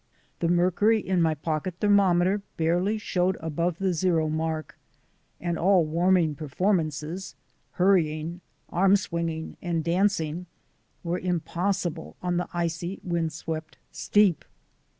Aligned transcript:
The 0.39 0.47
mercury 0.47 0.99
in 0.99 1.21
my 1.21 1.35
pocket 1.35 1.79
thermome 1.79 2.23
ter 2.23 2.39
barely 2.57 2.97
showed 2.97 3.37
above 3.39 3.77
the 3.77 3.93
zero 3.93 4.29
mark, 4.29 4.75
and 5.39 5.59
all 5.59 5.85
warming 5.85 6.33
performances— 6.33 7.35
hurrying, 7.73 8.41
arm 8.69 8.95
swinging, 8.95 9.57
and 9.61 9.83
dancing— 9.83 10.47
were 11.03 11.19
impossible 11.19 12.15
on 12.19 12.37
the 12.37 12.47
icy, 12.51 12.99
wind 13.03 13.31
swept 13.31 13.77
steep. 13.91 14.43